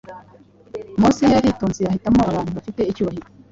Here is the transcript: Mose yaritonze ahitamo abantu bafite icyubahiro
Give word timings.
Mose 1.01 1.23
yaritonze 1.33 1.81
ahitamo 1.89 2.21
abantu 2.29 2.51
bafite 2.57 2.81
icyubahiro 2.91 3.27